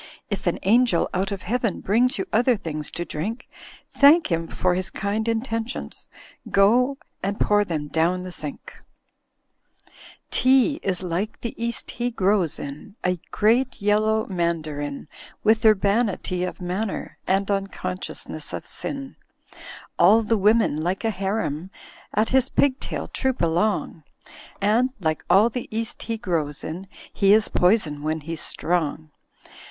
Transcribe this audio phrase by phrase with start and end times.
[0.31, 3.47] If an angel out of heaven Brings you other things to drink,
[3.91, 6.07] Thank him for his kind intentions,
[6.49, 8.81] Go snd, pour them down the sink.
[10.33, 12.95] u,y:^.«u by Google 224 THE FLYING INN "Tea is like the East he grows in,
[13.05, 15.07] A great yellow Mandarin,
[15.43, 17.19] With urbanity of manner.
[17.27, 19.17] And unccMisciousness of sin;
[19.99, 21.69] All the women, like a harem.
[22.15, 24.01] At his pig tail troop along.
[24.59, 26.87] And, like all the East he grows in.
[27.13, 29.11] He is Poison when he*s strong.